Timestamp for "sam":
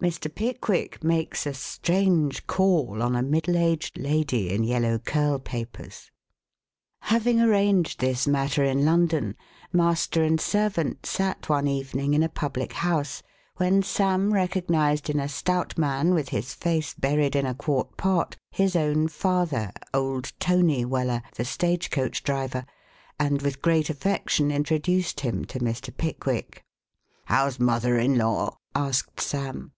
13.82-14.32, 29.20-29.72